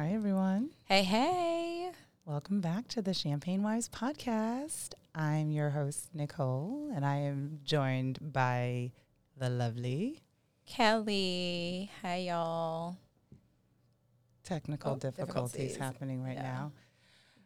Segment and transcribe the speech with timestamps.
[0.00, 0.70] Hi, everyone.
[0.86, 1.90] Hey, hey.
[2.24, 4.94] Welcome back to the Champagne Wives podcast.
[5.14, 8.92] I'm your host, Nicole, and I am joined by
[9.36, 10.22] the lovely
[10.64, 11.90] Kelly.
[12.00, 12.96] Hey, y'all.
[14.42, 15.76] technical Oh, difficulties, difficulties.
[15.76, 16.42] happening right Yeah.
[16.44, 16.72] now.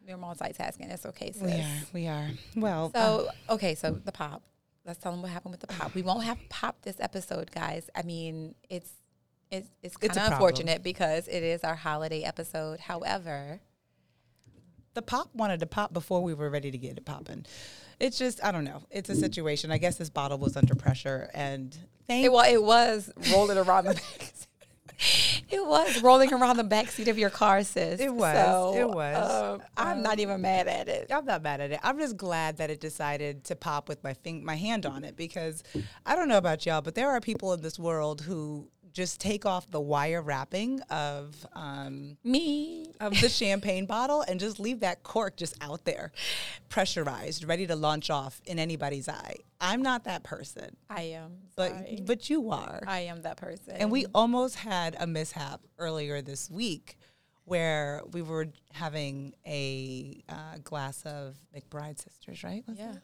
[0.07, 0.89] We're multitasking.
[0.93, 1.41] It's okay, sis.
[1.41, 1.81] We are.
[1.91, 2.29] We are.
[2.55, 4.43] Well, So, um, okay, so the pop.
[4.85, 5.93] Let's tell them what happened with the pop.
[5.93, 7.89] We won't have pop this episode, guys.
[7.93, 8.93] I mean, it's
[9.51, 10.33] it's it's kind of problem.
[10.33, 12.79] unfortunate because it is our holiday episode.
[12.79, 13.61] However,
[14.93, 17.45] the pop wanted to pop before we were ready to get it popping.
[17.99, 18.83] It's just, I don't know.
[18.91, 19.71] It's a situation.
[19.71, 21.77] I guess this bottle was under pressure, and
[22.07, 24.33] thank it, well, it was rolling around the back.
[25.49, 27.99] It was rolling around the back seat of your car, sis.
[27.99, 28.33] It was.
[28.35, 29.31] So, It was.
[29.31, 31.11] um, I'm not even mad at it.
[31.11, 31.79] I'm not mad at it.
[31.83, 35.17] I'm just glad that it decided to pop with my fing- my hand on it
[35.17, 35.63] because
[36.05, 39.45] I don't know about y'all, but there are people in this world who just take
[39.45, 42.87] off the wire wrapping of um, Me.
[43.01, 46.13] of the champagne bottle and just leave that cork just out there,
[46.69, 49.35] pressurized, ready to launch off in anybody's eye.
[49.59, 51.33] I'm not that person, I am.
[51.57, 52.03] but sorry.
[52.05, 52.81] but you are.
[52.87, 53.73] I am that person.
[53.75, 56.97] And we almost had a mishap earlier this week
[57.45, 62.63] where we were having a uh, glass of McBride Sisters, right?
[62.67, 62.91] Was Yeah.
[62.93, 62.97] it?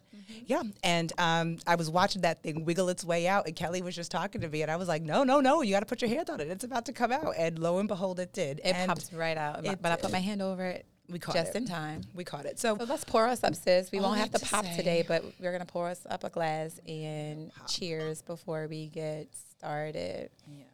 [0.48, 0.64] Yeah.
[0.84, 4.10] And um, I was watching that thing wiggle its way out, and Kelly was just
[4.12, 6.10] talking to me, and I was like, no, no, no, you got to put your
[6.10, 6.48] hand on it.
[6.50, 7.36] It's about to come out.
[7.38, 8.60] And lo and behold, it did.
[8.64, 9.64] It and pops right out.
[9.66, 11.58] it but I put my hand over it We caught it just it.
[11.58, 12.02] in time.
[12.16, 12.58] We caught it.
[12.60, 13.92] So, So let's pour us up, sis.
[13.92, 16.30] We won't have to to pop say- today, but we're gonna pour us up a
[16.32, 20.32] glass and cheers before we get started.
[20.48, 20.66] yes.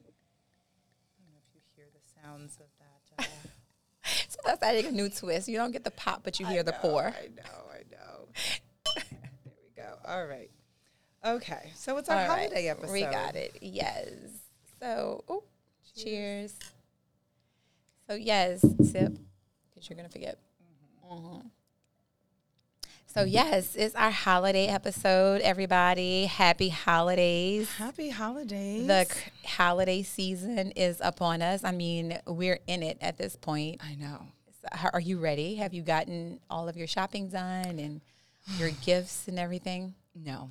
[0.00, 2.65] I don't know if you hear the sounds of
[4.28, 5.48] So that's adding a new twist.
[5.48, 7.06] You don't get the pop, but you hear the pour.
[7.06, 8.28] I know, I know.
[8.94, 9.04] there
[9.62, 9.94] we go.
[10.06, 10.50] All right.
[11.24, 11.72] Okay.
[11.74, 12.92] So it's our All right, holiday episode.
[12.92, 13.56] We got it.
[13.60, 14.08] Yes.
[14.80, 15.42] So, oh,
[15.96, 16.54] cheers.
[18.08, 19.12] So yes, sip,
[19.74, 20.38] because you're gonna forget.
[21.10, 21.50] Mhm.
[23.16, 25.40] So yes, it's our holiday episode.
[25.40, 27.66] Everybody, happy holidays.
[27.76, 28.86] Happy holidays.
[28.86, 31.64] The c- holiday season is upon us.
[31.64, 33.80] I mean, we're in it at this point.
[33.82, 34.20] I know.
[34.60, 35.54] So how- are you ready?
[35.54, 38.02] Have you gotten all of your shopping done and
[38.58, 39.94] your gifts and everything?
[40.14, 40.50] No.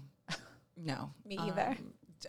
[0.76, 1.12] No.
[1.26, 1.78] Me either.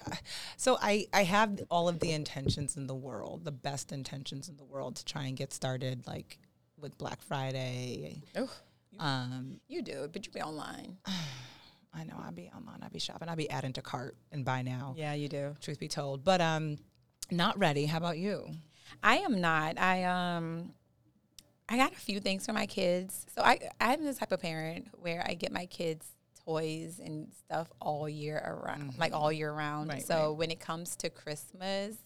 [0.04, 0.12] Um,
[0.58, 4.58] so I, I have all of the intentions in the world, the best intentions in
[4.58, 6.36] the world to try and get started like
[6.78, 8.22] with Black Friday.
[8.36, 8.50] Oh,
[8.98, 10.96] Um, you do, but you be online.
[11.94, 14.60] I know I'll be online, I'll be shopping, I'll be adding to cart and buy
[14.62, 14.94] now.
[14.98, 15.54] Yeah, you do.
[15.60, 16.24] Truth be told.
[16.24, 16.76] But um
[17.30, 17.86] not ready.
[17.86, 18.48] How about you?
[19.02, 19.78] I am not.
[19.78, 20.72] I um
[21.68, 23.26] I got a few things for my kids.
[23.34, 26.06] So I I'm the type of parent where I get my kids
[26.44, 29.88] toys and stuff all year around, like all year round.
[29.90, 31.96] Right, so when it comes to Christmas,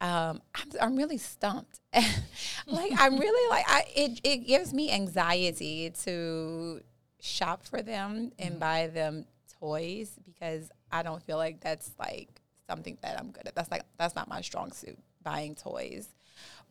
[0.00, 1.80] um, I'm, I'm really stumped.
[2.66, 6.80] like I'm really like I it it gives me anxiety to
[7.20, 9.26] shop for them and buy them
[9.60, 13.54] toys because I don't feel like that's like something that I'm good at.
[13.54, 16.08] That's like that's not my strong suit, buying toys.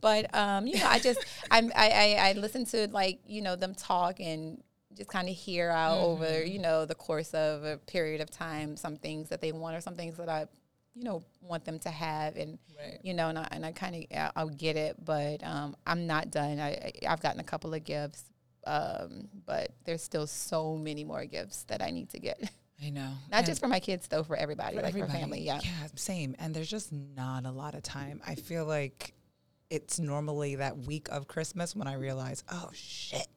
[0.02, 1.20] But um, you know, I just
[1.52, 4.64] I'm, I, I I listen to like you know them talk and
[4.96, 8.76] just kind of hear out over you know the course of a period of time
[8.76, 10.48] some things that they want or some things that I
[10.96, 13.00] you know want them to have and Right.
[13.04, 16.32] you know and I, and I kind of I'll get it but um, I'm not
[16.32, 18.24] done I I've gotten a couple of gifts
[18.68, 22.40] um, but there's still so many more gifts that I need to get
[22.86, 23.10] I know.
[23.32, 25.12] not just for my kids though for everybody for like everybody.
[25.14, 26.36] for family yeah Yeah, same.
[26.40, 28.22] And there's just not a lot of time.
[28.26, 29.14] I feel like
[29.70, 33.28] it's normally that week of Christmas when I realize, oh shit.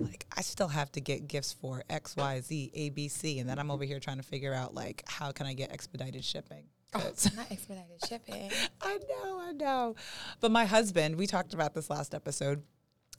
[0.00, 3.48] Like I still have to get gifts for X, Y, Z, A, B, C, and
[3.48, 6.64] then I'm over here trying to figure out like how can I get expedited shipping?
[6.92, 8.50] 'Cause- not expedited shipping
[8.82, 9.94] I know, I know.
[10.40, 12.62] But my husband, we talked about this last episode.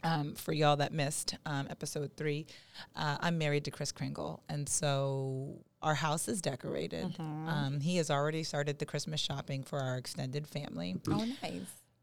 [0.03, 2.47] Um, for y'all that missed um, episode three,
[2.95, 7.15] uh, I'm married to Chris Kringle, and so our house is decorated.
[7.19, 10.95] Um, he has already started the Christmas shopping for our extended family.
[11.07, 11.61] oh nice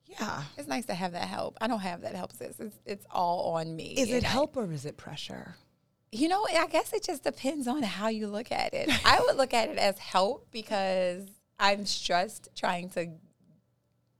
[0.08, 1.58] Yeah, It's nice to have that help.
[1.60, 2.58] I don't have that help, sis.
[2.58, 3.94] It's, it's all on me.
[3.96, 5.56] is it I- help or is it pressure?
[6.10, 8.88] You know, I guess it just depends on how you look at it.
[9.04, 11.26] I would look at it as help because
[11.58, 13.08] I'm stressed trying to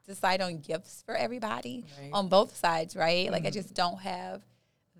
[0.07, 2.11] decide on gifts for everybody Right.
[2.13, 3.31] on both sides, right?
[3.33, 3.55] Like I mm-hmm.
[3.55, 4.43] just don't have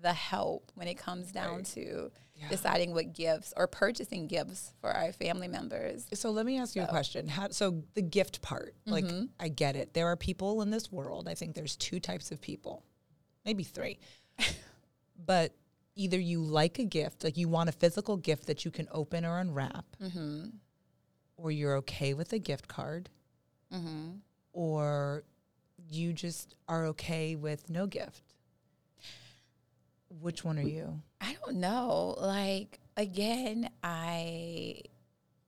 [0.01, 1.65] the help when it comes down Right.
[1.65, 2.47] to Yeah.
[2.49, 6.05] deciding what gifts or purchasing gifts for our family members.
[6.13, 7.27] So let me ask you a question.
[7.27, 9.05] How, so the gift part, like
[9.39, 9.93] I get it.
[9.93, 11.27] There are people in this world.
[11.27, 12.83] I think there's two types of people,
[13.45, 13.99] maybe three.
[15.25, 15.53] but
[15.95, 19.25] either you like a gift, like you want a physical gift that you can open
[19.25, 20.45] or unwrap, Mm-hmm.
[21.35, 23.09] or you're okay with a gift card,
[23.73, 24.11] Mm-hmm.
[24.53, 25.23] or
[25.89, 28.23] you just are okay with no gift.
[30.21, 31.01] Which one are you?
[31.21, 32.15] I don't know.
[32.19, 34.81] Like again, I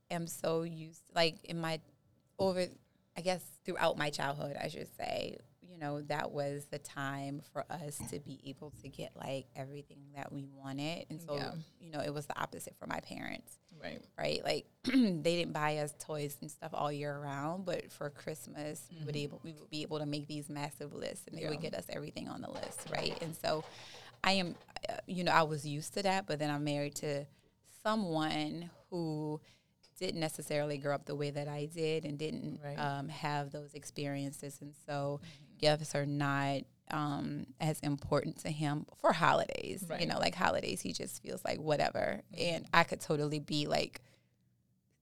[0.09, 1.79] am so used like in my
[2.39, 2.65] over
[3.18, 7.65] I guess throughout my childhood, I should say, you know, that was the time for
[7.69, 11.06] us to be able to get like everything that we wanted.
[11.09, 11.51] And so, Yeah.
[11.79, 13.57] you know, it was the opposite for my parents.
[13.81, 14.01] Right.
[14.18, 14.44] right?
[14.44, 19.03] Like they didn't buy us toys and stuff all year round, but for Christmas we
[19.06, 21.62] would able we would be able to make these massive lists, and they would Mm-hmm.
[21.63, 23.18] Get us everything on the list, right?
[23.21, 23.63] And so,
[24.23, 24.56] I am,
[24.89, 27.25] uh, you know, I was used to that, but then I'm married to
[27.83, 29.39] someone who
[30.00, 32.77] didn't necessarily grow up the way that I did and didn't Right.
[32.77, 35.19] um, have those experiences, and so
[35.59, 39.85] gifts are not um, as important to him for holidays.
[40.00, 44.01] You know, like holidays, he just feels like whatever, and I could totally be like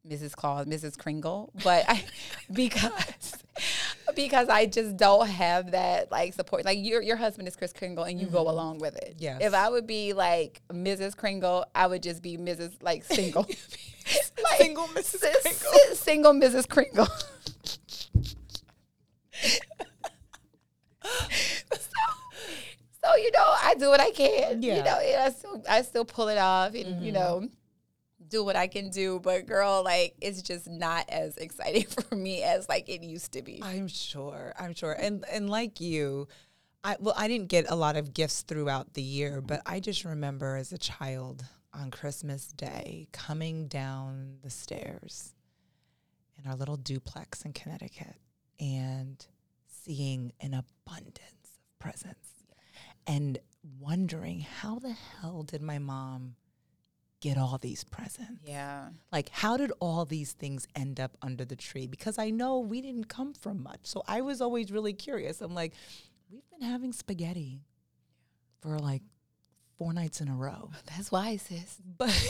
[0.08, 0.34] Mrs.
[0.36, 0.98] Claus, Mrs.
[0.98, 2.04] Kringle, but I,
[2.52, 3.38] because
[4.24, 6.66] because I just don't have that like support.
[6.66, 9.16] Like your your husband is Chris Kringle, and you go along with it.
[9.18, 9.40] Yes.
[9.42, 11.16] If I would be like Mrs.
[11.16, 12.74] Kringle, I would just be Mrs.
[12.82, 13.44] like single,
[14.44, 15.24] Like, Single Mrs.
[15.24, 15.96] s- Kringle.
[15.96, 16.68] single Mrs.
[16.68, 17.08] Kringle.
[23.04, 24.62] so, you know, I do what I can.
[24.62, 24.78] Yeah.
[24.78, 27.14] You know, and I still I still pull it off, and you Mhm.
[27.14, 27.48] know
[28.30, 32.44] do what I can do, but girl, like it's just not as exciting for me
[32.44, 33.62] as like it used to be.
[33.64, 34.54] I'm sure.
[34.60, 34.94] I'm sure.
[34.94, 36.28] And and like you,
[36.84, 40.06] I well, I didn't get a lot of gifts throughout the year, but I just
[40.06, 41.44] remember as a child
[41.74, 45.34] on Christmas Day coming down the stairs
[46.38, 48.16] in our little duplex in Connecticut
[48.60, 49.26] and
[49.68, 52.30] seeing an abundance of presents
[53.06, 53.40] and
[53.80, 56.36] wondering how the hell did my mom
[57.22, 58.42] get all these presents?
[58.46, 58.90] Yeah.
[59.12, 62.82] like how did all these things end up under the tree because i know we
[62.82, 65.74] didn't come from much so i was always really curious i'm like
[66.32, 67.60] we've been having spaghetti
[68.62, 69.02] for like
[69.78, 71.78] four nights in a row That's why, sis.
[71.98, 72.10] but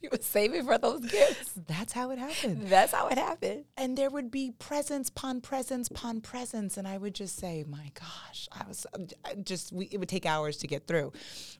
[0.00, 1.52] She was saving for those gifts.
[1.66, 3.64] that's how it happened That's how it happened.
[3.76, 7.90] and there would be presents upon presents upon presents and i would just say my
[7.94, 8.86] gosh i was
[9.26, 11.12] I just we, it would take hours to get through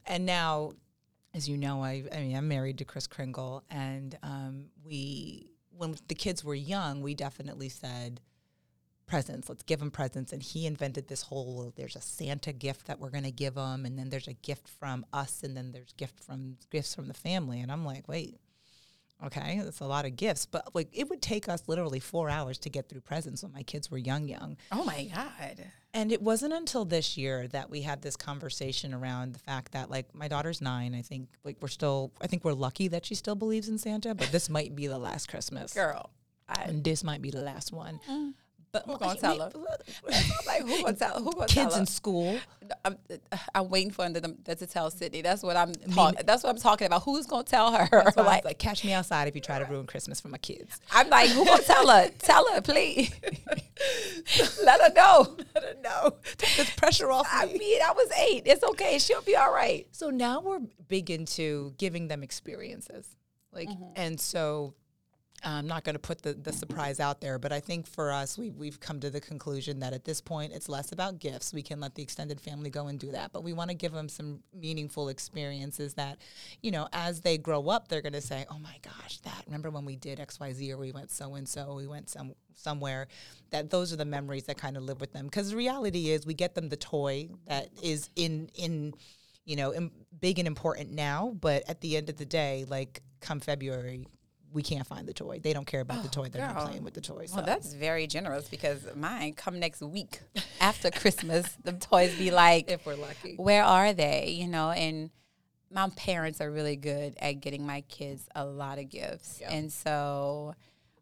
[0.07, 0.73] and now
[1.35, 5.95] as you know i, I mean i'm married to chris kringle and um, we when
[6.09, 8.21] the kids were young we definitely said
[9.11, 10.33] presents let's give them presents.
[10.33, 13.85] And he invented this whole there's a santa gift that we're going to give them
[13.85, 17.15] and then there's a gift from us and then there's gift from gifts from the
[17.15, 17.61] family.
[17.61, 18.39] And i'm like wait
[19.25, 22.59] Okay, that's a lot of gifts, but like it would take us literally four hours
[22.59, 24.57] to get through presents when my kids were young, young.
[24.73, 25.67] Oh my God.
[25.93, 29.91] And it wasn't until this year that we had this conversation around the fact that
[29.91, 30.95] like my daughter's nine.
[30.95, 34.15] I think like we're still, I think we're lucky that she still believes in Santa,
[34.15, 36.11] but this might be the last Christmas, Girl.
[36.49, 38.01] I, and this might be the last one.
[38.09, 38.35] Mm.
[38.73, 39.51] But Who gonna tell her?
[40.47, 41.71] like who gonna tell who gonna Kids tell her?
[41.71, 42.39] Kids in school.
[42.85, 42.97] I'm,
[43.53, 45.23] I'm waiting for them to, tell Sydney.
[45.23, 45.73] That's what I'm.
[45.73, 47.03] That's what I'm talking about.
[47.03, 47.89] Who's gonna tell her?
[47.91, 50.21] That's why I was like, like, catch me outside if you try to ruin Christmas
[50.21, 50.81] for my kids.
[50.93, 52.11] I'm like, who gonna tell her?
[52.21, 53.13] Tell her, please.
[54.65, 55.37] Let her know.
[55.57, 56.15] I don't know.
[56.37, 57.59] Take this pressure off I me.
[57.59, 58.43] mean, I was eight.
[58.47, 58.99] It's okay.
[58.99, 59.87] She'll be all right.
[59.91, 63.17] So now we're big into giving them experiences.
[63.53, 63.93] Like, mm-hmm.
[63.97, 64.75] and so
[65.43, 68.37] I'm not going to put the, the surprise out there, but I think for us,
[68.37, 71.53] we, we've come to the conclusion that at this point, it's less about gifts.
[71.53, 73.93] We can let the extended family go and do that, but we want to give
[73.93, 76.19] them some meaningful experiences that,
[76.63, 79.71] you know, as they grow up, they're going to say, oh my gosh, that, remember
[79.71, 83.09] when we did XYZ or we went so and so, we went some somewhere,
[83.51, 85.25] that those are the memories that kind of live with them.
[85.25, 88.93] Because the reality is, we get them the toy that is in, in,
[89.47, 93.41] you know, big and important now, but at the end of the day, like come
[93.41, 94.07] February,
[94.53, 95.41] we can't find the toy.
[95.43, 96.29] They don't care about the oh, toy.
[96.29, 97.27] They're not playing with the toy.
[97.27, 97.37] So.
[97.37, 100.21] Well, that's very generous because mine come next week
[100.61, 101.47] after Christmas.
[101.65, 103.37] The toys be like, if we're lucky.
[103.37, 104.31] where are they?
[104.31, 105.11] You know, and
[105.71, 110.55] my parents are really good at getting my kids a lot of gifts, and so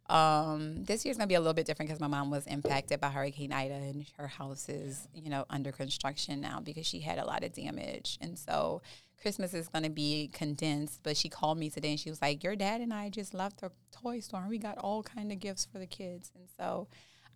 [0.08, 3.08] um, this year's gonna be a little bit different because my mom was impacted by
[3.08, 7.24] Hurricane Ida, and her house is you know under construction now because she had a
[7.24, 8.82] lot of damage, and so.
[9.20, 12.44] Christmas is going to be condensed, but she called me today and she was like,
[12.44, 15.40] "Your dad and I just left the toy store and we got all kind of
[15.40, 16.86] gifts for the kids." And so,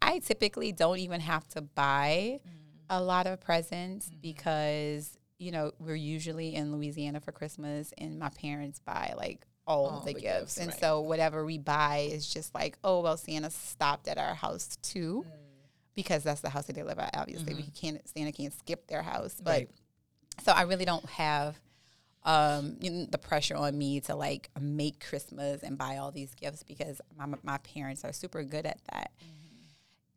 [0.00, 2.38] I typically don't even have to buy
[2.88, 8.28] a lot of presents because you know we're usually in Louisiana for Christmas, and my
[8.28, 10.80] parents buy like all, All the, the gifts, gifts, and right.
[10.80, 15.24] so whatever we buy is just like, oh well, Santa stopped at our house too,
[15.26, 15.32] mm.
[15.94, 17.16] because that's the house that they live at.
[17.16, 17.70] Obviously, we mm-hmm.
[17.74, 19.70] can't Santa can't skip their house, but Right.
[20.44, 21.58] so I really don't have
[22.24, 26.34] um, you know, the pressure on me to like make Christmas and buy all these
[26.34, 29.10] gifts because my my parents are super good at that.
[29.20, 29.66] Mm-hmm.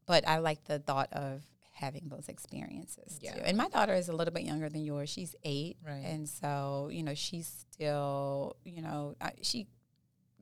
[0.06, 1.42] But I like the thought of
[1.78, 3.34] having those experiences Yeah.
[3.36, 3.42] too.
[3.44, 5.10] And my daughter is a little bit younger than yours.
[5.10, 6.04] She's eight, Right.
[6.06, 9.68] and so you know she's still you know I, she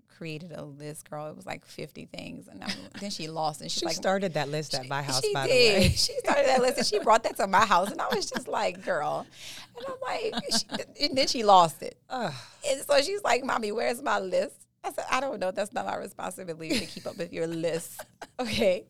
[0.07, 1.27] created a list, girl.
[1.27, 2.63] It was like fifty things, and
[2.99, 3.95] then she lost, and she's She like.
[3.95, 5.75] started that list at my house, she by did.
[5.75, 5.89] the way.
[5.95, 8.47] She started that list and she brought that to my house, and I was just
[8.59, 9.25] like, "Girl,"
[9.75, 10.65] and I'm like, she,
[11.07, 11.97] and then she lost it.
[12.09, 12.31] Ugh.
[12.69, 14.62] And so she's like, Mommy, where's my list?
[14.83, 15.51] I said, I don't know.
[15.51, 18.05] That's not my responsibility to keep up with your list.
[18.39, 18.87] Okay.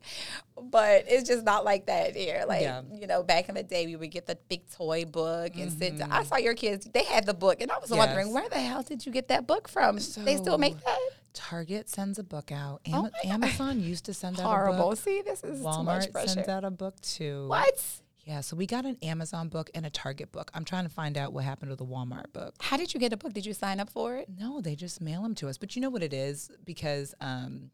[0.56, 2.44] But it's just not like that here.
[2.48, 2.80] Like, Yeah.
[2.92, 5.98] you know, back in the day, we would get the big toy book and sit
[5.98, 6.10] down.
[6.10, 6.28] I mm-hmm.
[6.28, 7.60] saw your kids, they had the book.
[7.60, 9.96] And I was wondering, where the hell did you get that book from?
[9.96, 10.98] they still make that?
[11.34, 12.80] Target sends a book out.
[12.88, 13.12] Oh Am- God.
[13.24, 14.90] Amazon used to send out a Horrible.
[14.90, 14.98] book.
[14.98, 17.48] See, this is too much Walmart sends out a book too.
[17.48, 17.80] what?
[18.24, 20.50] Yeah, so we got an Amazon book and a Target book.
[20.54, 22.54] I'm trying to find out what happened to the Walmart book.
[22.60, 23.34] How did you get a book?
[23.34, 24.28] Did you sign up for it?
[24.34, 25.58] No, they just mail them to us.
[25.58, 26.50] But you know what it is?
[26.64, 27.70] Because um,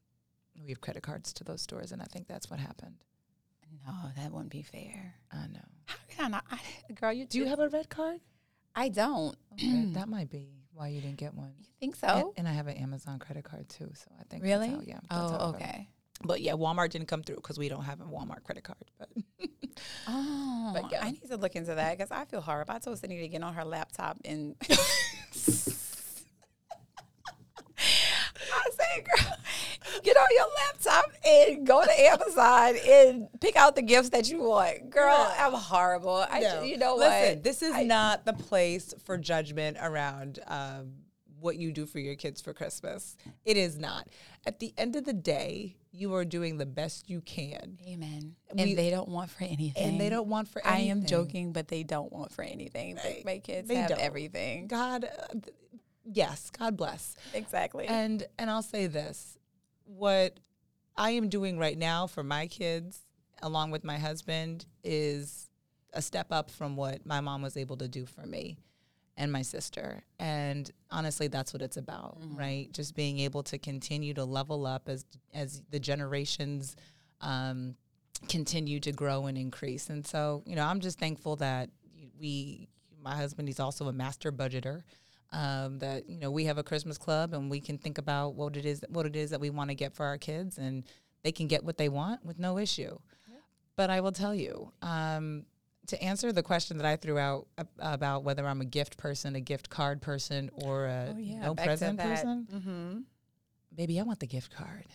[0.61, 2.97] we have credit cards to those stores, and I think that's what happened.
[3.87, 5.14] No, that wouldn't be fair.
[5.33, 5.61] I know.
[5.87, 6.45] How can I not?
[6.50, 6.59] I,
[6.95, 8.21] girl, you Do you have a red card?
[8.75, 9.37] I don't.
[9.52, 11.52] Okay, that might be why you didn't get one.
[11.61, 12.35] You think so?
[12.37, 14.76] and I have an Amazon credit card too, so I think really?
[14.85, 14.99] Yeah.
[15.11, 15.88] oh, okay.
[16.22, 18.76] But yeah, Walmart didn't come through because we don't have a Walmart credit card.
[18.98, 19.08] But
[20.08, 21.04] Oh, But yeah.
[21.04, 22.74] I need to look into that because I feel horrible.
[22.74, 24.54] I told Cindy to get on her laptop and.
[27.82, 29.32] I said, girl,
[30.02, 34.40] get on your laptop and go to Amazon and pick out the gifts that you
[34.42, 34.90] want.
[34.90, 35.46] Girl, Yeah.
[35.46, 36.26] I'm horrible.
[36.30, 36.62] I, No.
[36.62, 37.44] you know Listen, what?
[37.44, 40.92] this is I- not the place for judgment around um,
[41.38, 43.16] what you do for your kids for Christmas.
[43.46, 44.08] It is not.
[44.46, 48.37] At the end of the day, you are doing the best you can, Amen.
[48.54, 49.82] We- and they don't want for anything.
[49.82, 50.88] and they don't want for anything.
[50.88, 52.97] I am joking, but they don't want for anything.
[53.02, 54.00] They, my kids They have don't.
[54.00, 54.66] everything.
[54.68, 55.54] God, uh, th-
[56.04, 57.16] yes, God bless.
[57.35, 57.87] Exactly.
[57.87, 59.37] And and I'll say this:
[59.85, 60.38] what
[60.97, 63.00] I am doing right now for my kids,
[63.42, 65.50] along with my husband, is
[65.92, 68.56] a step up from what my mom was able to do for me
[69.20, 70.02] and my sister.
[70.18, 72.72] And honestly, that's what it's about, right?
[72.72, 76.74] Just being able to continue to level up as as the generations
[77.20, 77.76] um,
[78.28, 79.90] continue to grow and increase.
[79.90, 81.68] And so, you know, I'm just thankful that
[82.18, 82.68] we,
[83.02, 84.82] my husband, he's also a master budgeter.
[85.32, 88.56] Um, that you know we have a Christmas club and we can think about what
[88.56, 90.82] it is what it is that we want to get for our kids and
[91.22, 92.98] they can get what they want with no issue.
[93.76, 95.44] But I will tell you, um,
[95.90, 97.47] to answer the question that I threw out
[97.78, 101.40] about whether I'm a gift person, a gift card person, or a oh, yeah.
[101.42, 102.99] no present person, Mm-hmm.
[103.75, 104.87] baby, I want the gift card.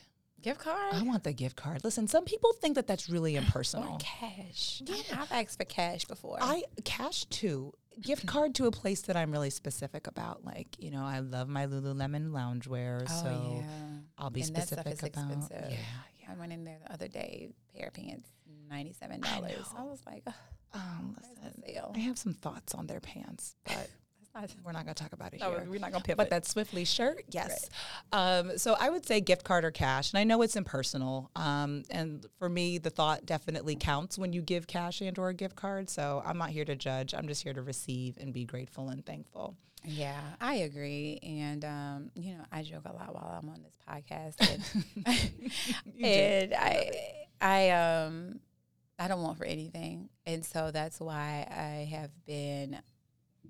[0.42, 0.94] Gift card?
[0.94, 1.84] I want the gift card.
[1.84, 3.98] Listen, some people think that that's really Or impersonal.
[4.00, 4.82] cash.
[4.86, 4.96] Yeah.
[5.22, 6.38] I've asked for cash before.
[6.42, 7.74] I cash too.
[8.02, 10.46] Gift card to a place that I'm really specific about.
[10.46, 13.98] Like, you know, I love my Lululemon loungewear, oh, so yeah.
[14.20, 15.04] I'll be And specific about.
[15.08, 15.66] expensive.
[15.72, 18.30] Yeah, I went in there the other day, pair of pants,
[18.72, 19.26] $97.
[19.26, 19.38] I
[19.78, 20.34] I, was like, oh,
[20.74, 21.64] Um, listen.
[21.96, 23.90] I have some thoughts on their pants, but
[24.64, 25.66] we're not going to talk about it no, here.
[25.68, 26.18] we're not going to pivot.
[26.18, 27.70] But that Swiftly shirt, yes.
[28.12, 31.32] Um, so I would say gift card or cash, and I know it's impersonal.
[31.36, 35.34] Um, and for me, the thought definitely counts when you give cash and or a
[35.34, 35.90] gift card.
[35.90, 37.14] So I'm not here to judge.
[37.14, 39.56] I'm just here to receive and be grateful and thankful.
[39.88, 41.20] Yeah, I agree.
[41.22, 44.36] And, um, you know, I joke a lot while I'm on this podcast.
[45.06, 46.92] And, and I,
[47.40, 48.40] I, um,
[48.98, 50.10] I don't want for anything.
[50.26, 52.76] And so that's why I have been,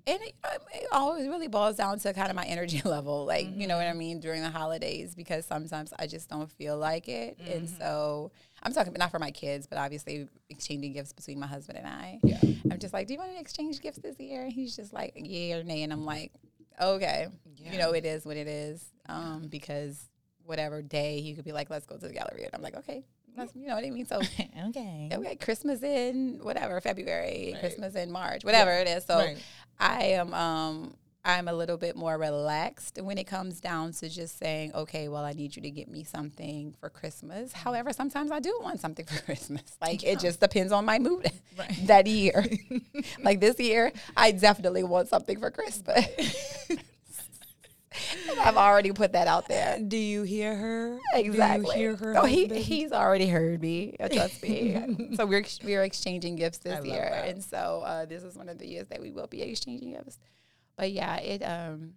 [0.08, 0.34] and it,
[0.74, 3.86] it always really boils down to kind of my energy level, like, you know what
[3.86, 7.38] I mean, during the holidays, because sometimes I just don't feel like it.
[7.48, 8.30] And so
[8.62, 12.18] I'm talking, not for my kids, but obviously exchanging gifts between my husband and I.
[12.22, 12.38] Yeah.
[12.70, 14.42] I'm just like, do you want to exchange gifts this year?
[14.42, 15.82] And he's just like, yeah or nay.
[15.82, 16.32] And I'm like,
[16.80, 17.72] okay, Yeah.
[17.72, 18.84] you know, it is what it is.
[19.08, 20.08] Um, because
[20.44, 22.44] whatever day he could be like, let's go to the gallery.
[22.44, 23.04] And I'm like, okay,
[23.36, 24.06] let's, you know what I mean?
[24.06, 24.20] So,
[24.68, 25.08] okay.
[25.12, 29.04] okay, Christmas in whatever, February, Christmas in March, whatever it is.
[29.04, 29.38] So Right.
[29.78, 34.38] I am, um, I'm a little bit more relaxed when it comes down to just
[34.38, 37.52] saying, okay, well, I need you to get me something for Christmas.
[37.52, 39.64] However, sometimes I do want something for Christmas.
[39.80, 41.86] Like it just depends on my mood Right.
[41.86, 42.44] that year.
[43.24, 46.06] like this year, I definitely want something for Christmas.
[48.40, 49.78] I've already put that out there.
[49.78, 50.98] Do you hear her?
[51.14, 51.74] Exactly.
[51.74, 52.14] Do you hear her?
[52.18, 53.96] Oh, he, he's already heard me.
[54.00, 55.10] uh, Trust me.
[55.16, 57.28] so we're we're exchanging gifts this year, that.
[57.28, 60.18] and so uh, this is one of the years that we will be exchanging gifts.
[60.76, 61.92] But yeah, it um,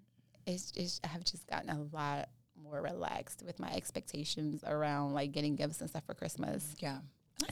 [0.45, 2.29] it's, it's I've just gotten a lot
[2.61, 6.75] more relaxed with my expectations around like getting gifts and stuff for Christmas.
[6.79, 6.99] yeah.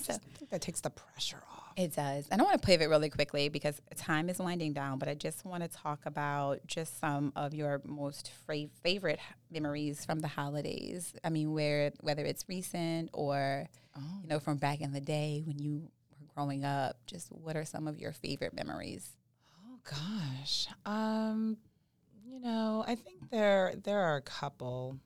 [0.10, 1.74] I So- that takes the pressure off.
[1.76, 2.28] It does.
[2.30, 5.46] And I want to pivot really quickly because time is winding down, but I just
[5.46, 9.20] want to talk about just some of your most fra- favorite
[9.52, 11.14] memories from the holidays.
[11.24, 14.20] I mean, where whether it's recent or Oh.
[14.24, 17.66] you know from back in the day when you were growing up, just what are
[17.66, 19.12] some of your favorite memories?
[19.68, 20.68] Oh gosh.
[20.86, 21.58] Um
[22.26, 25.00] you know, I think there there are a couple.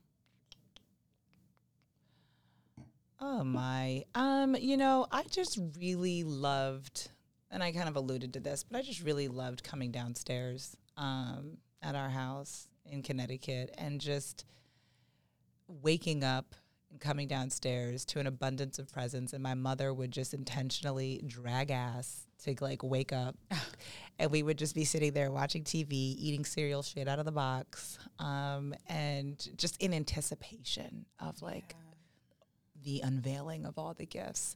[3.21, 4.03] Oh my.
[4.15, 7.09] Um, you know, I just really loved
[7.51, 11.57] and I kind of alluded to this, but I just really loved coming downstairs um
[11.81, 14.45] at our house in Connecticut and just
[15.67, 16.53] waking up
[16.91, 21.71] and coming downstairs to an abundance of presents and my mother would just intentionally drag
[21.71, 23.35] ass to like wake up
[24.19, 27.31] and we would just be sitting there watching tv eating cereal straight out of the
[27.31, 31.75] box um, and just in anticipation of like
[32.83, 34.55] the unveiling of all the gifts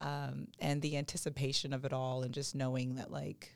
[0.00, 3.52] um, and the anticipation of it all and just knowing that like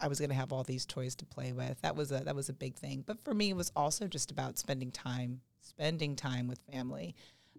[0.00, 1.80] I was going to have all these toys to play with.
[1.82, 3.04] That was a that was a big thing.
[3.06, 7.14] But for me, it was also just about spending time, spending time with family,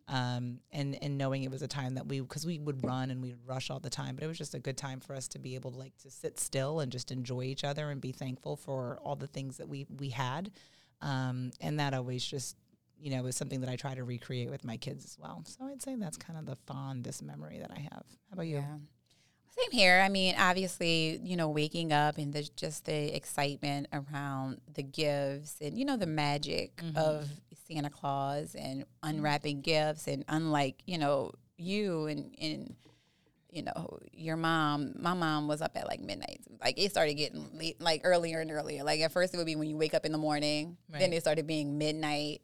[0.07, 3.21] um, and and knowing it was a time that we because we would run and
[3.21, 4.15] we would rush all the time.
[4.15, 6.09] But it was just a good time for us to be able to like to
[6.11, 9.67] sit still and just enjoy each other and be thankful for all the things that
[9.67, 10.51] we we had.
[11.01, 12.55] Um, and that always just
[12.99, 15.43] you know is something that I try to recreate with my kids as well.
[15.45, 18.03] So I'd say that's kind of the fondest memory that I have.
[18.29, 18.57] How about you?
[18.57, 18.77] Yeah.
[19.57, 20.01] Same here.
[20.01, 25.79] I mean, obviously, you know, waking up and just the excitement around the gifts and,
[25.79, 26.97] you know, the magic Mhm.
[26.97, 27.29] of
[27.65, 30.09] Santa Claus and unwrapping gifts.
[30.09, 32.75] And unlike, you know, you and, and,
[33.49, 36.41] you know, your mom, my mom was up at like midnight.
[36.61, 38.83] Like it started getting late, like earlier and earlier.
[38.83, 40.75] Like at first it would be when you wake up in the morning.
[40.89, 42.41] Then it started being midnight.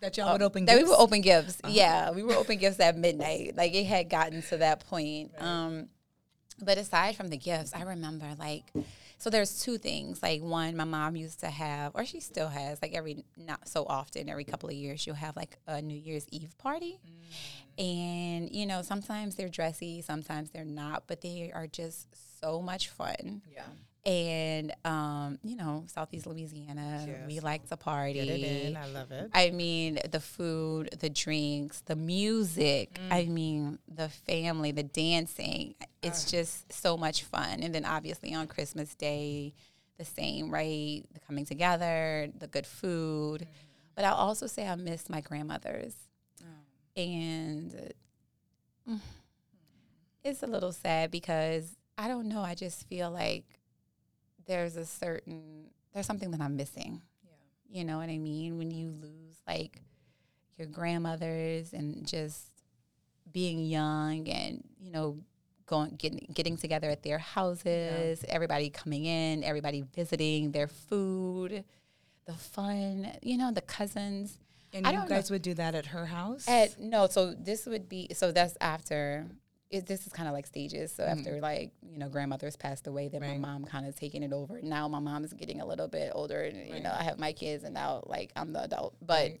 [0.00, 0.90] That y'all would open That we gifts?
[0.90, 1.60] would open gifts.
[1.68, 3.56] Yeah, we were open gifts at midnight.
[3.56, 5.32] Like it had gotten to that point.
[5.38, 5.88] Um,
[6.62, 8.64] but aside from the gifts, I remember like,
[9.18, 10.22] so there's two things.
[10.22, 13.84] Like one, my mom used to have, or she still has, like every not so
[13.88, 17.00] often, every couple of years, she'll have like a New Year's Eve party.
[17.76, 22.06] And you know, sometimes they're dressy, sometimes they're not, but they are just
[22.40, 23.42] so much fun.
[23.52, 23.62] Yeah.
[24.08, 28.14] And um, you know, Southeast Louisiana, we like to party.
[28.14, 28.74] Get it in.
[28.74, 29.30] I love it.
[29.34, 32.98] I mean, the food, the drinks, the music.
[33.10, 35.74] I mean, the family, the dancing.
[36.00, 37.62] It's just so much fun.
[37.62, 39.52] And then obviously on Christmas Day,
[39.98, 41.02] the same, right?
[41.12, 43.46] The coming together, the good food.
[43.94, 45.94] But I'll also say I miss my grandmothers.
[46.96, 47.74] And
[48.88, 49.00] uh, mm,
[50.24, 52.40] it's a little sad because I don't know.
[52.40, 53.57] I just feel like
[54.48, 57.02] there's a certain, there's something that I'm missing.
[57.22, 57.78] Yeah.
[57.78, 58.58] You know what I mean?
[58.58, 59.80] When you lose like
[60.56, 62.50] your grandmothers and just
[63.30, 65.18] being young and, you know,
[65.66, 71.62] going getting getting together at their houses, everybody coming in, everybody visiting, their food,
[72.24, 74.38] the fun, you know, the cousins.
[74.72, 75.16] And I you don't know.
[75.16, 76.48] guys would do that at her house?
[76.48, 79.26] At no, so this would be so that's after.
[79.70, 80.92] It, this is kind of like stages.
[80.92, 83.28] So after like you know grandmother's passed away, then Mm.
[83.28, 83.40] Right.
[83.40, 84.60] my mom kind of taking it over.
[84.62, 87.32] Now my mom is getting a little bit older, and you know I have my
[87.32, 88.96] kids, and now like I'm the adult.
[89.00, 89.32] But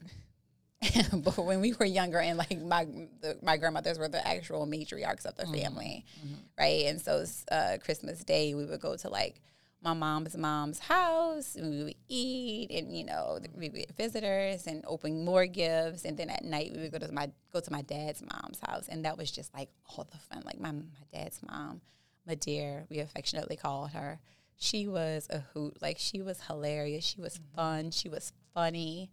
[1.12, 2.84] but when we were younger, and like my
[3.20, 5.54] the, my grandmothers were the actual matriarchs of the Mm-hmm.
[5.54, 6.04] family,
[6.58, 6.84] right?
[6.86, 9.40] And so uh, Christmas Day we would go to like
[9.82, 15.24] my mom's mom's house we would eat and you know we would visitors and open
[15.24, 16.04] more gifts.
[16.04, 18.88] And then at night we would go to my go to my dad's mom's house.
[18.88, 20.42] And that was just like all the fun.
[20.44, 21.80] Like my, my dad's mom
[22.28, 24.20] Madeir we affectionately called her.
[24.56, 25.80] She was a hoot.
[25.80, 27.04] Like she was hilarious.
[27.04, 27.56] She was mm-hmm.
[27.56, 27.90] fun.
[27.90, 29.10] She was funny.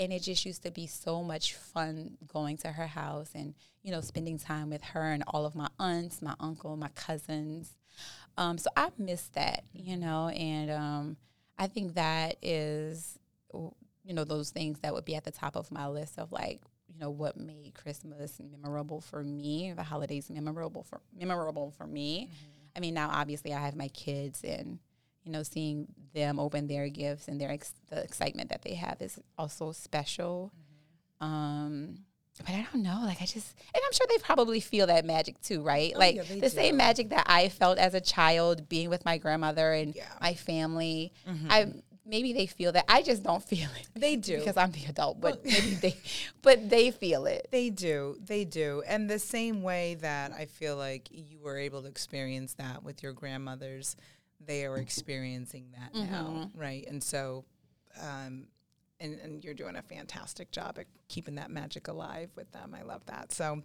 [0.00, 3.92] And it just used to be so much fun going to her house and you
[3.92, 7.74] know spending time with her and all of my aunts my uncle my cousins
[8.38, 11.16] um, so I miss that, you know, and um,
[11.58, 13.18] I think that is,
[13.52, 16.60] you know, those things that would be at the top of my list of like,
[16.86, 22.30] you know, what made Christmas memorable for me, the holidays memorable for memorable for me.
[22.76, 24.78] I mean, now obviously I have my kids, and
[25.24, 29.02] you know, seeing them open their gifts and their ex- the excitement that they have
[29.02, 30.52] is also special.
[31.20, 32.04] Um,
[32.44, 35.40] but I don't know, like I just, and I'm sure they probably feel that magic
[35.40, 35.92] too, right?
[35.94, 39.18] Oh, like yeah, the same magic that I felt as a child being with my
[39.18, 40.08] grandmother and Yeah.
[40.20, 41.12] my family.
[41.28, 41.46] Mm-hmm.
[41.50, 41.72] I
[42.08, 42.86] maybe they feel that.
[42.88, 43.88] I just don't feel it.
[43.94, 44.38] They do.
[44.38, 45.96] because I'm the adult, but maybe they,
[46.42, 47.48] but they feel it.
[47.50, 48.16] They do.
[48.24, 48.82] They do.
[48.86, 53.02] And the same way that I feel like you were able to experience that with
[53.02, 53.96] your grandmothers,
[54.44, 54.82] they are mm-hmm.
[54.82, 56.58] experiencing that now, mm-hmm.
[56.58, 56.86] right?
[56.88, 57.44] And so,
[58.00, 58.46] um,
[59.00, 62.74] and, and you're doing a fantastic job at keeping that magic alive with them.
[62.78, 63.32] I love that.
[63.32, 63.62] So,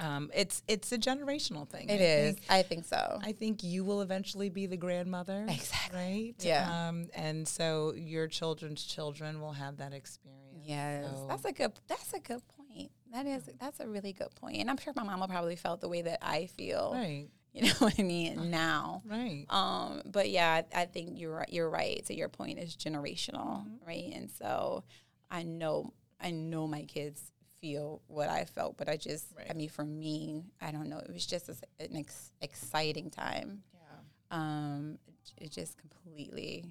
[0.00, 1.88] um, it's it's a generational thing.
[1.88, 2.34] It I is.
[2.34, 2.46] think.
[2.50, 3.18] I think so.
[3.22, 5.46] I think you will eventually be the grandmother.
[5.48, 5.98] Exactly.
[5.98, 6.34] Right?
[6.44, 6.88] Yeah.
[6.88, 10.40] Um, and so your children's children will have that experience.
[10.64, 11.72] Yes, So- that's a good.
[11.88, 12.90] That's a good point.
[13.12, 13.48] That is.
[13.60, 14.56] That's a really good point.
[14.56, 16.90] And I'm sure my mama probably felt the way that I feel.
[16.92, 17.28] Right.
[17.54, 18.50] You know what I mean?
[18.50, 19.02] Now.
[19.06, 19.46] Right.
[19.48, 22.04] Um, but yeah, I, I think you're right- you're right.
[22.06, 24.12] To your point, is generational, right?
[24.14, 24.84] And so
[25.30, 29.68] I know I know my kids feel what I felt, but I just I mean,
[29.68, 30.98] for me, I don't know.
[30.98, 33.62] It was just a, an ex- exciting time.
[33.72, 34.36] Yeah.
[34.36, 34.98] Um,
[35.38, 36.64] it just completely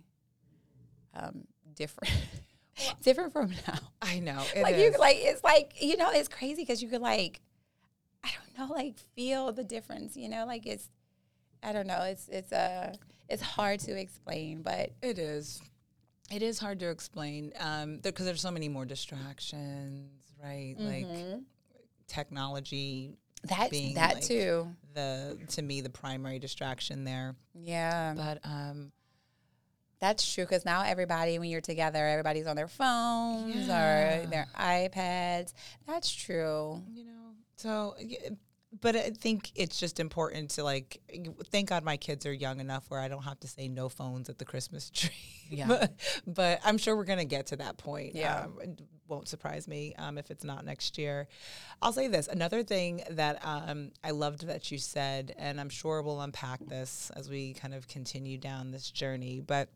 [1.15, 2.13] um, different,
[3.03, 4.43] different from now I know.
[4.61, 4.81] Like is.
[4.93, 7.39] you like it's like you know it's crazy because you could like
[8.23, 10.89] I don't know like feel the difference you know like it's
[11.61, 12.93] I don't know it's it's uh
[13.29, 15.61] it's hard to explain but It is.
[16.31, 20.09] It is hard to explain um, because there's so many more distractions,
[20.41, 20.73] right?
[20.79, 21.07] Like
[22.07, 23.17] technology,
[23.49, 27.35] that being, that like, too the to me the primary distraction there.
[27.53, 28.91] yeah But um,
[29.99, 34.23] that's true because now everybody when you're together everybody's on their phones Yeah.
[34.23, 35.53] or their iPads
[35.87, 37.22] that's true you know,
[37.55, 37.95] so.
[38.81, 40.99] But I think it's just important to like.
[41.51, 44.29] Thank God my kids are young enough where I don't have to say no phones
[44.29, 45.11] at the Christmas tree.
[45.49, 45.67] Yeah.
[45.67, 45.93] but,
[46.25, 48.15] but I'm sure we're gonna get to that point.
[48.15, 48.45] Yeah.
[48.45, 51.27] Um, it won't surprise me um, if it's not next year.
[51.81, 56.01] I'll say this: another thing that um, I loved that you said, and I'm sure
[56.01, 59.39] we'll unpack this as we kind of continue down this journey.
[59.39, 59.69] But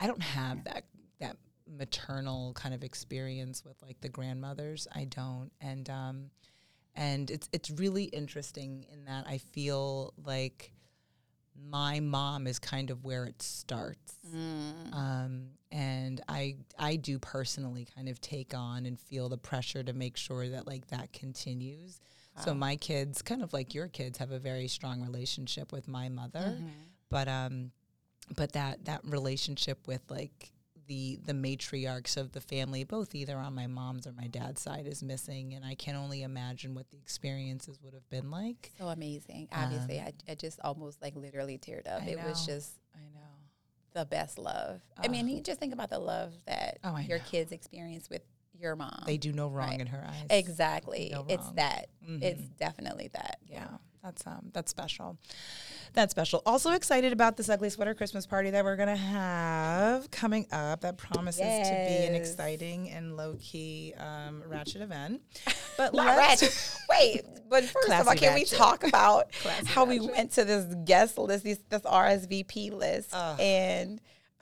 [0.00, 0.84] I don't have that
[1.20, 1.36] that
[1.68, 4.88] maternal kind of experience with like the grandmothers.
[4.92, 6.30] I don't, and um,
[6.94, 10.72] and it's it's really interesting in that I feel like
[11.70, 14.18] my mom is kind of where it starts.
[14.34, 14.94] Mm.
[14.94, 19.92] Um, and I I do personally kind of take on and feel the pressure to
[19.92, 22.00] make sure that like that continues.
[22.44, 26.08] So my kids, kind of like your kids, have a very strong relationship with my
[26.08, 26.56] mother,
[27.10, 27.72] but um,
[28.34, 30.50] but that that relationship with like
[30.92, 34.86] the the matriarchs of the family, both either on my mom's or my dad's side,
[34.86, 38.72] is missing, and I can only imagine what the experiences would have been like.
[38.78, 42.44] so amazing obviously I, I just almost like literally teared up Um, I it was
[42.44, 43.30] just I know.
[43.94, 44.80] the best love.
[44.98, 47.24] I mean, you just think about the love that Oh, your know.
[47.26, 48.22] kids experience with
[48.58, 49.02] your mom.
[49.06, 49.80] They do no wrong right.
[49.80, 50.26] in her eyes.
[50.30, 51.08] exactly.
[51.12, 51.86] No it's that.
[52.20, 52.56] It's Mhm.
[52.58, 53.38] definitely that.
[53.48, 53.68] Yeah,
[54.02, 55.16] that's um that's special.
[55.94, 56.42] That's special.
[56.46, 60.80] Also excited about this ugly sweater Christmas party that we're gonna have coming up.
[60.80, 65.22] That promises to be an exciting and low key um, ratchet event.
[65.78, 66.76] But Not let's ratchet.
[66.90, 70.44] Wait, but first of all, Classy can we talk about Classy how we went to
[70.44, 73.40] this guest list, this, this RSVP list, Ugh.
[73.40, 73.98] and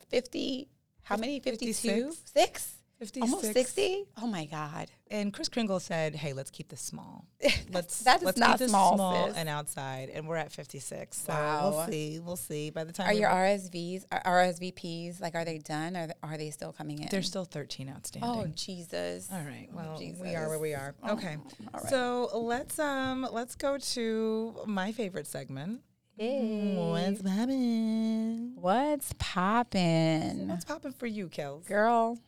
[0.09, 0.69] fifty?
[1.05, 1.39] How many?
[1.39, 2.13] Fifty-two?
[2.25, 2.75] Six?
[2.99, 3.23] 56.
[3.23, 4.07] Almost sixty?
[4.21, 4.91] Oh my god!
[5.11, 7.27] And Chris Kringle said, "Hey, let's keep this small.
[7.73, 11.17] Let's That is let's not keep this small, small and outside." And we're at 56.
[11.17, 11.71] So Wow.
[11.71, 12.19] we'll see.
[12.21, 12.71] We'll see.
[12.71, 16.51] By the time Are your RSVs, are RSVPs like are they done or are they
[16.51, 17.09] still coming in?
[17.11, 18.31] there's still 13 outstanding.
[18.31, 19.29] Oh Jesus!
[19.33, 19.69] All right.
[19.73, 20.95] Oh, Well, we are where we are.
[21.03, 21.37] Oh, Okay.
[21.75, 21.91] all right.
[21.91, 25.81] So let's um let's go to my favorite segment.
[26.17, 26.75] Hey.
[26.77, 28.53] What's poppin'?
[28.55, 31.67] What's poppin', What's poppin' for you, Kels?
[31.67, 32.19] girl?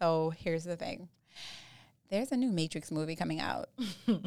[0.00, 1.08] So here's the thing.
[2.10, 3.68] There's a new Matrix movie coming out,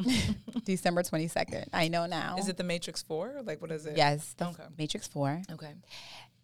[0.64, 1.66] December twenty second.
[1.72, 2.36] I know now.
[2.38, 3.40] Is it the Matrix Four?
[3.44, 3.96] Like what is it?
[3.96, 4.62] Yes, the Okay.
[4.78, 5.42] Matrix Four.
[5.52, 5.72] Okay.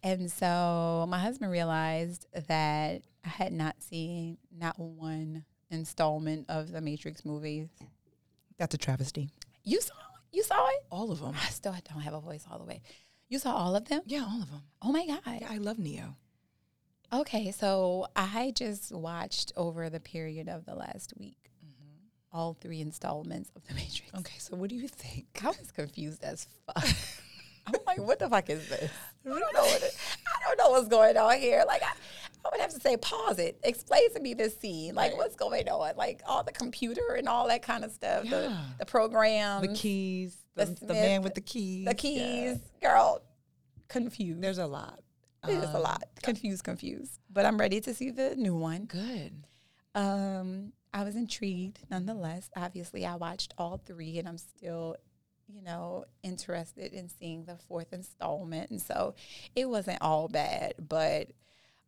[0.03, 6.81] And so my husband realized that I had not seen not one installment of the
[6.81, 7.69] Matrix movies.
[8.57, 9.29] That's a travesty.
[9.63, 9.93] You saw
[10.31, 10.85] you saw it?
[10.91, 11.33] All of them.
[11.35, 12.81] I still don't have a voice all the way.
[13.29, 14.01] You saw all of them?
[14.05, 14.61] Yeah, all of them.
[14.81, 15.21] Oh my god.
[15.41, 16.15] Yeah, I love Neo.
[17.13, 22.37] Okay, so I just watched over the period of the last week mm-hmm.
[22.37, 24.13] all three installments of The Matrix.
[24.17, 25.25] Okay, so what do you think?
[25.43, 26.87] I was confused as fuck.
[27.67, 28.89] I'm like, what the fuck is this?
[29.25, 29.95] I don't know what it,
[30.25, 31.63] I don't know what's going on here.
[31.67, 31.91] Like, I,
[32.43, 33.59] I would have to say, pause it.
[33.63, 34.95] Explain to me this scene.
[34.95, 35.17] Like, Right.
[35.17, 35.95] what's going on?
[35.95, 38.23] Like, all the computer and all that kind of stuff.
[38.23, 38.63] The, Yeah.
[38.79, 41.85] the programs, The keys, the, the the, man with the keys.
[41.85, 42.57] the keys.
[42.81, 43.21] Girl,
[43.89, 44.41] confused.
[44.41, 45.01] There's a lot.
[45.47, 46.03] It is a Um, lot.
[46.21, 47.19] Confused, confused.
[47.29, 48.85] But I'm ready to see the new one.
[48.85, 49.45] Good.
[49.95, 52.49] Um, I was intrigued nonetheless.
[52.55, 54.95] Obviously, I watched all three and I'm still,
[55.47, 58.69] you know, interested in seeing the fourth installment.
[58.69, 59.15] And so
[59.55, 61.31] it wasn't all bad, but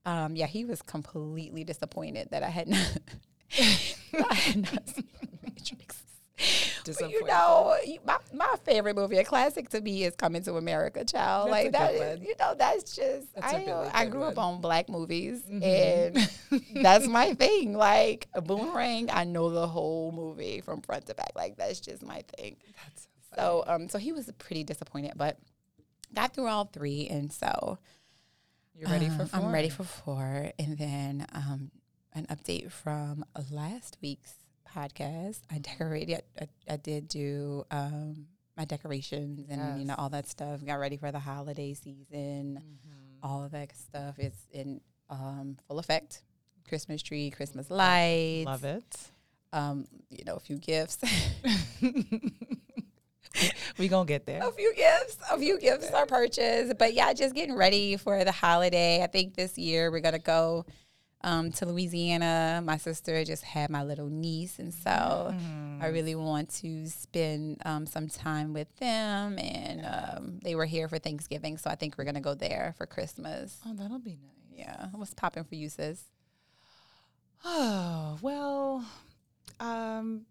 [0.06, 2.98] um, yeah, he was completely disappointed that I had not,
[3.60, 5.08] I had not seen
[5.44, 6.03] Matrix.
[7.00, 7.76] You know,
[8.06, 11.48] my, my favorite movie, a classic to me, is Coming to America, Child.
[11.48, 12.22] That's like that, one.
[12.22, 13.58] you know, that's just That's I.
[13.66, 15.64] really I grew up on black movies, Mhm.
[15.64, 17.74] and that's my thing.
[17.78, 21.32] Like a boomerang, I know the whole movie from front to back.
[21.36, 22.58] Like that's just my thing.
[22.84, 25.38] That's So, um, so he was pretty disappointed, but
[26.14, 27.80] got through all three, and so
[28.76, 29.40] You're ready for um, four?
[29.40, 31.72] I'm ready for four, and then um,
[32.14, 35.40] an update from last week's podcast.
[35.52, 36.24] I decorated.
[36.40, 40.66] I, I did do um, my decorations and you know all that stuff.
[40.66, 42.62] Got ready for the holiday season.
[43.22, 44.20] All of that stuff.
[44.20, 46.24] is in um, full effect.
[46.68, 48.46] Christmas tree, Christmas lights.
[48.46, 48.98] Love it.
[49.52, 50.98] Um, you know, a few gifts.
[53.78, 54.42] we gonna get there.
[54.48, 56.78] a few gifts, a few gifts are purchased.
[56.78, 59.04] But yeah, just getting ready for the holiday.
[59.04, 60.66] I think this year we're gonna go
[61.24, 62.62] um, to Louisiana.
[62.64, 65.34] My sister just had my little niece, and so
[65.82, 69.40] I really want to spend um, some time with them.
[69.40, 72.86] And um, they were here for Thanksgiving, so I think we're gonna go there for
[72.86, 73.60] Christmas.
[73.66, 74.34] Oh, that'll be nice.
[74.56, 76.04] Yeah, what's popping for you, sis?
[77.44, 78.86] Oh well,
[79.60, 80.26] um,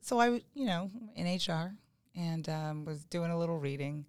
[0.00, 1.74] so I, you know, in HR
[2.14, 4.04] and um, was doing a little reading,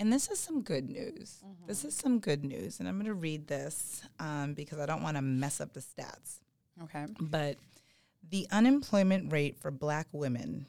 [0.00, 1.44] and this is some good news.
[1.66, 5.02] This is some good news, and I'm going to read this um, because I don't
[5.02, 6.40] want to mess up the stats.
[6.82, 7.04] Okay.
[7.20, 7.56] But
[8.30, 10.66] the unemployment rate for Black women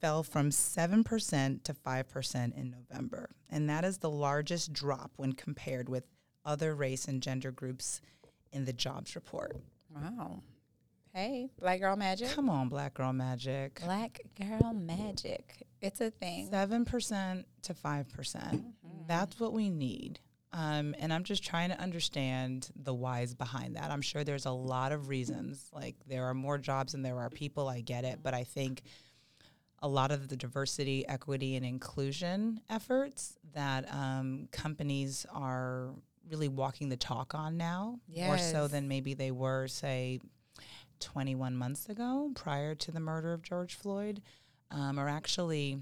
[0.00, 5.10] fell from seven percent to five percent in November, and that is the largest drop
[5.16, 6.04] when compared with
[6.44, 8.00] other race and gender groups
[8.52, 9.56] in the jobs report.
[9.94, 10.42] Wow.
[11.12, 12.30] Hey, Black Girl Magic.
[12.30, 13.80] Come on, Black Girl Magic.
[13.84, 15.66] Black Girl Magic.
[15.80, 16.48] It's a thing.
[16.50, 18.64] Seven percent to five percent.
[19.06, 20.20] That's what we need.
[20.52, 23.90] Um, and I'm just trying to understand the whys behind that.
[23.90, 25.68] I'm sure there's a lot of reasons.
[25.72, 27.68] Like there are more jobs than there are people.
[27.68, 28.82] I get it, but I think
[29.82, 35.90] a lot of the diversity, equity, and inclusion efforts that um, companies are
[36.30, 40.20] really walking the talk on now, more so than maybe they were, say,
[41.00, 44.22] 21 months ago, prior to the murder of George Floyd,
[44.70, 45.78] um, are actually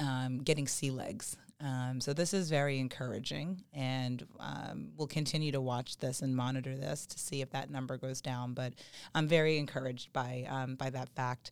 [0.00, 1.36] um, getting sea legs.
[1.62, 6.74] Um, so this is very encouraging, and um, we'll continue to watch this and monitor
[6.74, 8.54] this to see if that number goes down.
[8.54, 8.72] But
[9.14, 11.50] I'm very encouraged by um, by that fact.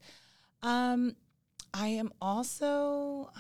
[0.63, 1.15] Um,
[1.75, 3.31] I am also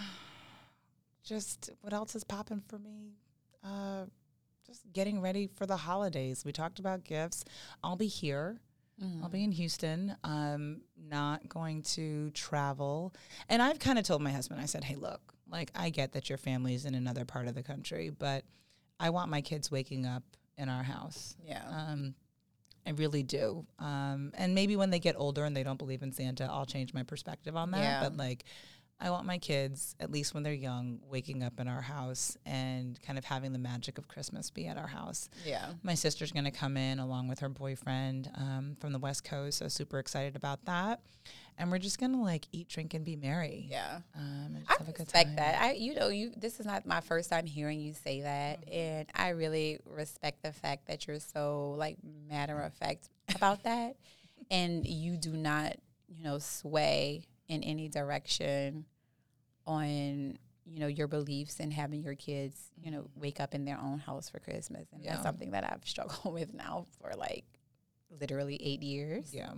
[1.24, 3.14] just what else is popping for me?
[3.64, 4.04] Uh,
[4.66, 6.44] just getting ready for the holidays.
[6.44, 7.44] We talked about gifts.
[7.82, 8.60] I'll be here.
[9.22, 10.16] I'll be in Houston.
[10.24, 13.14] I'm not going to travel.
[13.48, 16.28] And I've kind of told my husband, I said, hey, look, like, I get that
[16.28, 18.44] your family's in another part of the country, but
[18.98, 20.24] I want my kids waking up
[20.56, 21.36] in our house.
[21.44, 21.62] Yeah.
[21.68, 22.14] Um,
[22.86, 23.66] I really do.
[23.78, 26.92] Um, and maybe when they get older and they don't believe in Santa, I'll change
[26.92, 27.80] my perspective on that.
[27.80, 28.00] Yeah.
[28.02, 28.44] But like,
[29.00, 33.00] I want my kids, at least when they're young, waking up in our house and
[33.00, 35.28] kind of having the magic of Christmas be at our house.
[35.46, 35.66] yeah.
[35.84, 39.58] My sister's going to come in along with her boyfriend um, from the West Coast.
[39.58, 41.00] So super excited about that.
[41.56, 43.68] And we're just going to like eat, drink, and be merry.
[43.70, 44.00] Yeah.
[44.16, 45.60] Um, and just I have a good respect that.
[45.62, 46.32] I, you know, you.
[46.36, 48.74] This is not my first time hearing you say that, Mm-hmm.
[48.78, 51.96] and I really respect the fact that you're so like
[52.28, 53.96] matter of fact about that,
[54.50, 55.76] and you do not,
[56.08, 58.84] you know, sway in any direction
[59.66, 60.38] on
[60.70, 63.98] you know your beliefs and having your kids, you know, wake up in their own
[63.98, 65.12] house for Christmas, and Yeah.
[65.12, 67.44] that's something that I've struggled with now for like
[68.20, 69.32] literally eight years.
[69.34, 69.52] Yeah.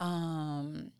[0.00, 0.90] Um,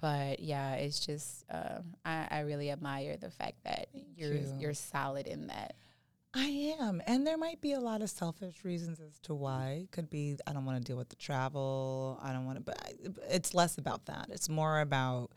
[0.00, 4.54] but yeah, it's just uh, I, I really admire the fact that you're you.
[4.58, 5.74] you're solid in that.
[6.34, 7.00] I am.
[7.06, 9.86] And there might be a lot of selfish reasons as to why.
[9.92, 12.18] Could be I don't want to deal with the travel.
[12.22, 12.92] I don't want to, but I,
[13.30, 14.28] it's less about that.
[14.30, 15.30] It's more about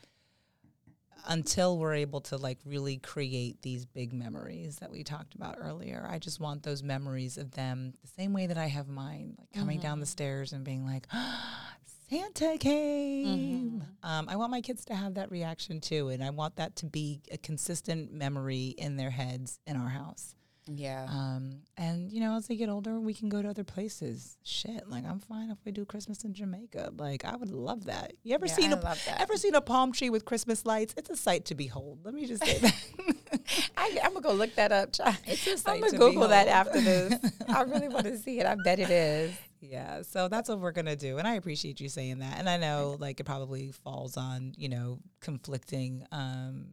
[1.27, 6.07] until we're able to like really create these big memories that we talked about earlier.
[6.09, 9.51] I just want those memories of them the same way that I have mine, like
[9.51, 11.07] coming down the stairs and being like,
[12.09, 13.83] Santa came.
[14.01, 16.09] Um, I want my kids to have that reaction too.
[16.09, 20.33] And I want that to be a consistent memory in their heads in our house.
[20.67, 21.07] Yeah.
[21.09, 24.37] Um, and you know, as they get older, we can go to other places.
[24.43, 26.93] Shit, like I'm fine if we do Christmas in Jamaica.
[26.97, 28.13] Like I would love that.
[28.23, 30.93] You ever Yeah, seen I a ever seen a palm tree with Christmas lights?
[30.97, 31.99] It's a sight to behold.
[32.03, 32.75] Let me just say that.
[33.77, 34.93] I, I'm gonna go look that up.
[34.93, 35.15] Child.
[35.25, 37.13] It's a I'm gonna to Google that after this.
[37.47, 38.45] I really want to see it.
[38.45, 39.33] I bet it is.
[39.61, 42.37] yeah, so that's what we're gonna do, and I appreciate you saying that.
[42.39, 46.67] And I know, like, it probably falls on you know conflicting, um,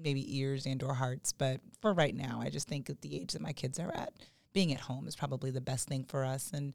[0.00, 1.32] maybe ears and or hearts.
[1.32, 4.12] But for right now, I just think at the age that my kids are at,
[4.52, 6.50] being at home is probably the best thing for us.
[6.52, 6.74] And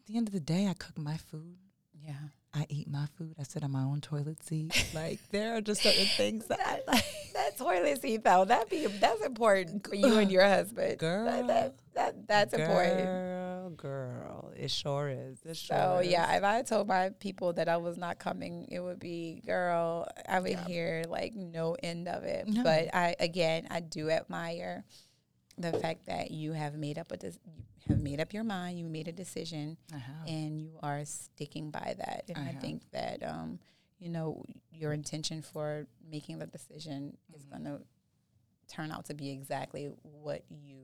[0.00, 1.56] at the end of the day, I cook my food.
[1.94, 2.28] Yeah.
[2.56, 3.34] I eat my food.
[3.38, 4.86] I sit on my own toilet seat.
[4.94, 7.04] like there are just certain things that I like.
[7.34, 10.98] That toilet seat though, that be that's important for you and your husband.
[10.98, 11.24] Girl.
[11.26, 13.06] That, that, that that's important.
[13.06, 15.40] Girl, girl, it sure is.
[15.44, 16.08] It sure So is.
[16.10, 20.06] yeah, if I told my people that I was not coming, it would be girl.
[20.28, 20.64] I would Yeah.
[20.66, 22.46] hear like no end of it.
[22.46, 22.62] No.
[22.62, 24.84] But I again, I do admire
[25.58, 28.78] the fact that you have made up a des- you have made up your mind.
[28.78, 30.26] You made a decision, have.
[30.26, 32.24] and you are sticking by that.
[32.28, 33.58] And I I, think that um,
[33.98, 37.80] you know, your intention for making the decision is going to
[38.68, 40.78] turn out to be exactly what you,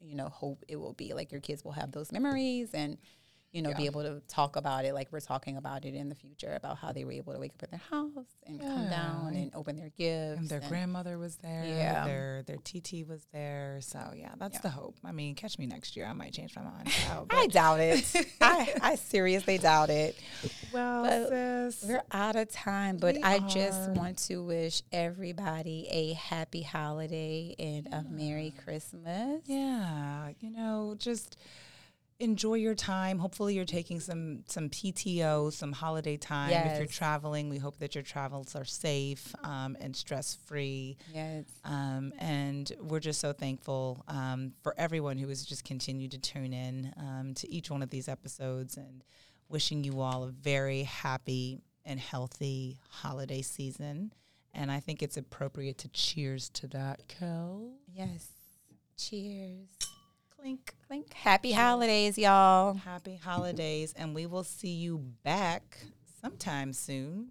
[0.00, 1.12] you know, hope it will be.
[1.12, 2.98] Like your kids will have those memories and,
[3.56, 6.14] you know, be able to talk about it like we're talking about it in the
[6.14, 9.34] future about how they were able to wake up at their house and come down
[9.34, 10.40] and open their gifts.
[10.40, 11.64] And their and- grandmother was there.
[11.64, 12.04] Yeah.
[12.04, 13.78] Their their TT was there.
[13.80, 14.60] So yeah, that's Yeah.
[14.60, 14.96] the hope.
[15.04, 16.04] I mean, catch me next year.
[16.04, 16.92] I might change my mind.
[17.30, 18.04] I doubt it.
[18.42, 20.16] I, I seriously doubt it.
[20.72, 21.28] well,
[21.70, 27.54] sis, We're out of time, but I just want to wish everybody a happy holiday
[27.58, 29.40] and a Merry Christmas.
[29.46, 31.38] Yeah, you know, just
[32.18, 33.18] enjoy your time.
[33.18, 36.50] Hopefully, you're taking some some PTO, some holiday time.
[36.50, 40.96] If you're traveling, we hope that your travels are safe um, and stress free.
[41.12, 41.44] Yes.
[41.64, 46.52] Um, and we're just so thankful um, for everyone who has just continued to tune
[46.52, 49.04] in um, to each one of these episodes and
[49.48, 54.12] wishing you all a very happy and healthy holiday season.
[54.52, 57.72] And I think it's appropriate to cheers to that, Kel.
[57.92, 58.28] Yes.
[58.96, 59.68] Cheers.
[60.46, 60.74] Clink.
[60.86, 61.12] Clink.
[61.12, 62.74] Happy holidays, y'all.
[62.74, 65.76] Happy holidays, and we will see you back
[66.22, 67.30] sometime soon.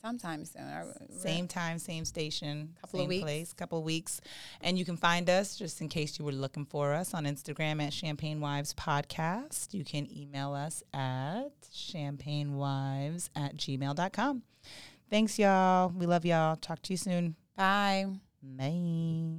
[0.00, 0.64] Sometime soon.
[1.10, 3.22] Same time, same station, Couple of same weeks.
[3.22, 4.22] place, couple of weeks.
[4.62, 7.82] And you can find us, just in case you were looking for us, on Instagram
[7.82, 9.74] at Champagne Wives Podcast.
[9.74, 14.42] You can email us at champagnewives at gmail.com.
[15.10, 15.90] Thanks, y'all.
[15.90, 16.56] We love y'all.
[16.56, 17.36] Talk to you soon.
[17.58, 18.06] Bye.
[18.42, 19.34] Bye.